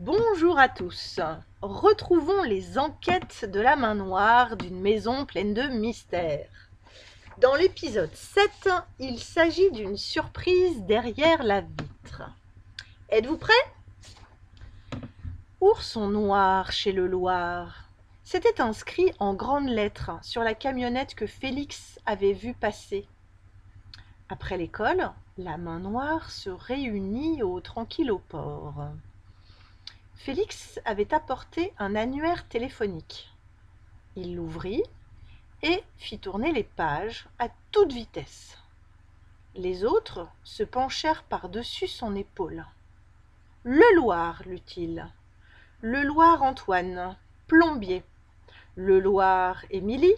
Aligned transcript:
Bonjour 0.00 0.60
à 0.60 0.68
tous. 0.68 1.18
Retrouvons 1.60 2.44
les 2.44 2.78
enquêtes 2.78 3.44
de 3.50 3.58
la 3.58 3.74
main 3.74 3.96
noire 3.96 4.56
d'une 4.56 4.80
maison 4.80 5.26
pleine 5.26 5.54
de 5.54 5.62
mystères. 5.62 6.70
Dans 7.38 7.56
l'épisode 7.56 8.14
7, 8.14 8.68
il 9.00 9.18
s'agit 9.18 9.72
d'une 9.72 9.96
surprise 9.96 10.84
derrière 10.84 11.42
la 11.42 11.62
vitre. 11.62 12.30
Êtes-vous 13.08 13.38
prêts? 13.38 13.52
Ourson 15.60 16.06
noir 16.06 16.70
chez 16.70 16.92
le 16.92 17.08
Loir. 17.08 17.88
C'était 18.22 18.60
inscrit 18.60 19.10
en 19.18 19.34
grandes 19.34 19.68
lettres 19.68 20.12
sur 20.22 20.44
la 20.44 20.54
camionnette 20.54 21.16
que 21.16 21.26
Félix 21.26 21.98
avait 22.06 22.34
vue 22.34 22.54
passer. 22.54 23.08
Après 24.28 24.58
l'école, 24.58 25.10
la 25.38 25.56
main 25.56 25.80
noire 25.80 26.30
se 26.30 26.50
réunit 26.50 27.42
au 27.42 27.60
Tranquilloport. 27.60 28.92
Félix 30.18 30.80
avait 30.84 31.14
apporté 31.14 31.72
un 31.78 31.94
annuaire 31.94 32.46
téléphonique. 32.48 33.32
Il 34.16 34.34
l'ouvrit 34.34 34.82
et 35.62 35.82
fit 35.96 36.18
tourner 36.18 36.52
les 36.52 36.64
pages 36.64 37.26
à 37.38 37.48
toute 37.70 37.92
vitesse. 37.92 38.58
Les 39.54 39.84
autres 39.84 40.28
se 40.42 40.64
penchèrent 40.64 41.22
par-dessus 41.22 41.86
son 41.86 42.16
épaule. 42.16 42.66
Le 43.62 43.94
Loir, 43.94 44.42
lut-il. 44.44 45.08
Le 45.82 46.02
Loir 46.02 46.42
Antoine, 46.42 47.16
plombier. 47.46 48.02
Le 48.74 48.98
Loir 48.98 49.64
Émilie, 49.70 50.16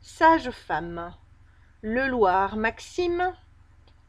sage-femme. 0.00 1.14
Le 1.80 2.08
Loir 2.08 2.56
Maxime, 2.56 3.32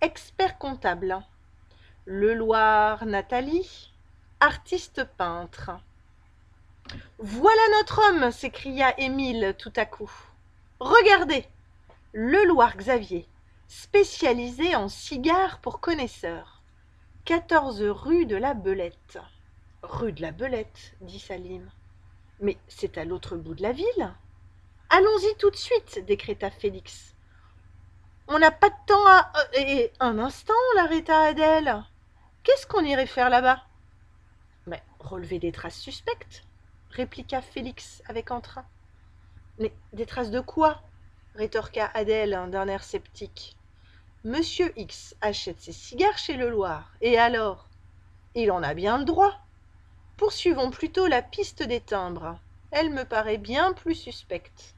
expert 0.01 0.57
comptable. 0.57 1.21
Le 2.05 2.33
Loir 2.33 3.05
Nathalie, 3.05 3.92
artiste 4.43 5.05
peintre. 5.17 5.71
Voilà 7.17 7.61
notre 7.79 8.01
homme 8.05 8.29
s'écria 8.29 8.93
Émile 8.99 9.55
tout 9.57 9.71
à 9.77 9.85
coup. 9.85 10.11
Regardez 10.81 11.47
Le 12.11 12.43
Loir 12.45 12.75
Xavier, 12.75 13.25
spécialisé 13.69 14.75
en 14.75 14.89
cigares 14.89 15.59
pour 15.59 15.79
connaisseurs. 15.79 16.61
14 17.23 17.83
rue 17.83 18.25
de 18.25 18.35
la 18.35 18.53
Belette. 18.53 19.17
Rue 19.81 20.11
de 20.11 20.21
la 20.21 20.31
Belette, 20.31 20.93
dit 20.99 21.21
Salim. 21.21 21.71
Mais 22.41 22.57
c'est 22.67 22.97
à 22.97 23.05
l'autre 23.05 23.37
bout 23.37 23.55
de 23.55 23.63
la 23.63 23.71
ville. 23.71 24.13
Allons-y 24.89 25.37
tout 25.37 25.51
de 25.51 25.55
suite, 25.55 26.03
décréta 26.05 26.51
Félix. 26.51 27.15
On 28.27 28.39
n'a 28.39 28.51
pas 28.51 28.69
de 28.69 28.75
temps 28.87 29.07
à. 29.07 29.31
Euh, 29.37 29.59
et 29.59 29.93
un 30.01 30.19
instant, 30.19 30.53
l'arrêta 30.75 31.17
Adèle. 31.21 31.81
Qu'est-ce 32.43 32.67
qu'on 32.67 32.83
irait 32.83 33.05
faire 33.05 33.29
là-bas? 33.29 33.63
Mais 34.67 34.81
relever 34.99 35.39
des 35.39 35.51
traces 35.51 35.79
suspectes, 35.79 36.45
répliqua 36.91 37.41
Félix 37.41 38.01
avec 38.07 38.31
entrain. 38.31 38.65
Mais 39.59 39.73
des 39.93 40.05
traces 40.05 40.31
de 40.31 40.39
quoi? 40.39 40.81
Rétorqua 41.35 41.89
Adèle 41.93 42.39
d'un 42.49 42.67
air 42.67 42.83
sceptique. 42.83 43.57
Monsieur 44.23 44.71
X 44.79 45.15
achète 45.21 45.59
ses 45.59 45.73
cigares 45.73 46.17
chez 46.17 46.37
le 46.37 46.49
Loir. 46.49 46.93
Et 47.01 47.17
alors? 47.17 47.67
Il 48.35 48.51
en 48.51 48.63
a 48.63 48.73
bien 48.73 48.97
le 48.97 49.05
droit. 49.05 49.37
Poursuivons 50.17 50.71
plutôt 50.71 51.07
la 51.07 51.21
piste 51.21 51.61
des 51.63 51.81
timbres. 51.81 52.39
Elle 52.71 52.91
me 52.91 53.03
paraît 53.03 53.37
bien 53.37 53.73
plus 53.73 53.95
suspecte. 53.95 54.75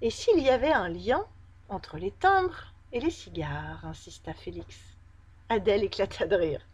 Et 0.00 0.10
s'il 0.10 0.40
y 0.40 0.50
avait 0.50 0.72
un 0.72 0.88
lien 0.88 1.24
entre 1.68 1.96
les 1.96 2.10
timbres 2.10 2.72
et 2.92 3.00
les 3.00 3.10
cigares, 3.10 3.84
insista 3.84 4.34
Félix. 4.34 4.76
Adèle 5.48 5.84
éclata 5.84 6.26
de 6.26 6.36
rire. 6.36 6.66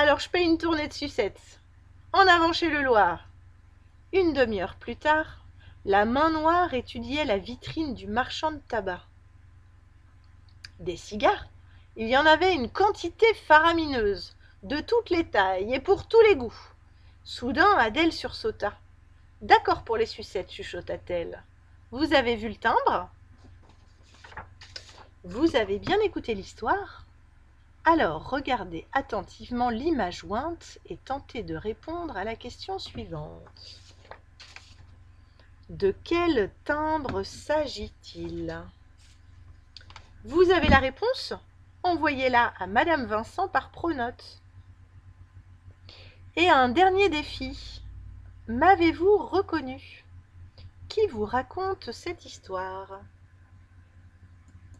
Alors 0.00 0.20
je 0.20 0.28
paye 0.28 0.44
une 0.44 0.58
tournée 0.58 0.86
de 0.86 0.92
sucettes. 0.92 1.58
En 2.12 2.24
avant 2.28 2.52
chez 2.52 2.70
le 2.70 2.82
Loir. 2.82 3.26
Une 4.12 4.32
demi-heure 4.32 4.76
plus 4.76 4.94
tard, 4.94 5.44
la 5.84 6.04
main 6.04 6.30
noire 6.30 6.72
étudiait 6.72 7.24
la 7.24 7.36
vitrine 7.36 7.96
du 7.96 8.06
marchand 8.06 8.52
de 8.52 8.60
tabac. 8.68 9.02
Des 10.78 10.96
cigares, 10.96 11.48
il 11.96 12.06
y 12.06 12.16
en 12.16 12.26
avait 12.26 12.54
une 12.54 12.70
quantité 12.70 13.26
faramineuse, 13.48 14.36
de 14.62 14.78
toutes 14.78 15.10
les 15.10 15.26
tailles 15.26 15.74
et 15.74 15.80
pour 15.80 16.06
tous 16.06 16.20
les 16.28 16.36
goûts. 16.36 16.68
Soudain, 17.24 17.76
Adèle 17.76 18.12
sursauta. 18.12 18.74
D'accord 19.42 19.82
pour 19.82 19.96
les 19.96 20.06
sucettes, 20.06 20.52
chuchota-t-elle. 20.52 21.42
Vous 21.90 22.14
avez 22.14 22.36
vu 22.36 22.50
le 22.50 22.54
timbre? 22.54 23.10
Vous 25.24 25.56
avez 25.56 25.80
bien 25.80 25.98
écouté 26.02 26.34
l'histoire 26.34 27.02
Alors 27.90 28.28
regardez 28.28 28.86
attentivement 28.92 29.70
l'image 29.70 30.18
jointe 30.18 30.78
et 30.84 30.98
tentez 30.98 31.42
de 31.42 31.54
répondre 31.54 32.18
à 32.18 32.24
la 32.24 32.36
question 32.36 32.78
suivante. 32.78 33.80
De 35.70 35.94
quel 36.04 36.50
timbre 36.66 37.22
s'agit-il? 37.22 38.62
Vous 40.24 40.50
avez 40.50 40.68
la 40.68 40.80
réponse? 40.80 41.32
Envoyez-la 41.82 42.52
à 42.58 42.66
Madame 42.66 43.06
Vincent 43.06 43.48
par 43.48 43.70
pronote. 43.70 44.42
Et 46.36 46.50
un 46.50 46.68
dernier 46.68 47.08
défi. 47.08 47.80
M'avez-vous 48.48 49.16
reconnu? 49.16 50.04
Qui 50.90 51.06
vous 51.06 51.24
raconte 51.24 51.90
cette 51.92 52.26
histoire? 52.26 53.00